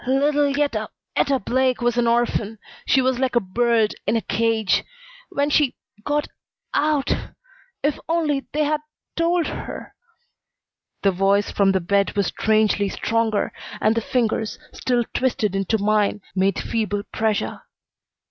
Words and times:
"Little 0.07 0.51
Etta 0.59 0.89
Etta 1.15 1.37
Blake 1.37 1.79
was 1.79 1.95
an 1.95 2.07
orphan. 2.07 2.57
She 2.87 3.01
was 3.03 3.19
like 3.19 3.35
a 3.35 3.39
bird 3.39 3.93
in 4.07 4.15
a 4.17 4.21
cage. 4.21 4.83
When 5.29 5.51
she 5.51 5.75
got 6.03 6.27
out 6.73 7.11
If 7.83 7.99
only 8.09 8.47
they 8.51 8.63
had 8.63 8.81
told 9.15 9.45
her" 9.45 9.93
The 11.03 11.11
voice 11.11 11.51
from 11.51 11.73
the 11.73 11.79
bed 11.81 12.15
was 12.15 12.25
strangely 12.33 12.89
stronger, 12.89 13.53
and 13.79 13.93
the 13.93 14.01
fingers, 14.01 14.57
still 14.73 15.03
twisted 15.13 15.55
into 15.55 15.77
mine, 15.77 16.21
made 16.35 16.57
feeble 16.57 17.03
pressure. 17.13 17.61